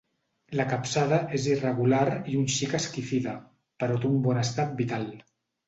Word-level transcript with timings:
La 0.59 0.63
capçada 0.69 1.19
és 1.39 1.45
irregular 1.51 2.01
i 2.33 2.39
un 2.41 2.49
xic 2.55 2.75
esquifida, 2.81 3.37
però 3.85 4.01
té 4.03 4.13
un 4.13 4.19
bon 4.27 4.43
estat 4.49 4.77
vital. 4.85 5.11